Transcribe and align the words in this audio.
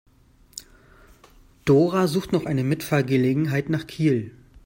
Dora 1.63 2.07
sucht 2.07 2.31
noch 2.31 2.47
eine 2.47 2.63
Mitfahrgelegenheit 2.63 3.69
nach 3.69 3.85
Kiel. 3.85 4.35